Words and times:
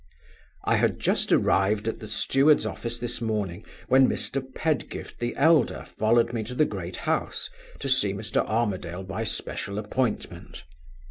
"I 0.63 0.77
had 0.77 0.99
just 0.99 1.31
arrived 1.31 1.87
at 1.87 1.99
the 1.99 2.07
steward's 2.07 2.65
office 2.65 2.97
this 2.97 3.21
morning, 3.21 3.63
when 3.87 4.09
Mr. 4.09 4.41
Pedgift 4.41 5.19
the 5.19 5.35
elder 5.35 5.85
followed 5.99 6.33
me 6.33 6.43
to 6.45 6.55
the 6.55 6.65
great 6.65 6.95
house 7.05 7.51
to 7.79 7.87
see 7.87 8.11
Mr. 8.11 8.43
Armadale 8.43 9.03
by 9.03 9.23
special 9.25 9.77
appointment. 9.77 10.63